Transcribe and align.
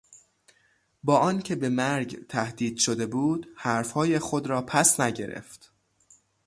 با 1.03 1.17
آنکه 1.17 1.55
به 1.55 1.69
مرگ 1.69 2.27
تهدید 2.27 2.77
شده 2.77 3.05
بود 3.05 3.47
حرفهای 3.55 4.19
خود 4.19 4.47
را 4.47 4.61
پس 4.61 4.99
نگرفت. 4.99 5.71